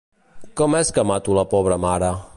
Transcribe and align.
¿Com 0.61 0.77
és 0.79 0.91
que 0.95 1.05
mato 1.11 1.39
la 1.41 1.47
pobra 1.55 1.79
mare? 1.89 2.15